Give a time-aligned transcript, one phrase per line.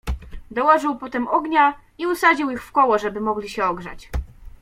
[0.51, 4.09] "Dołożył potem ognia i usadził ich wkoło, żeby mogli się ogrzać."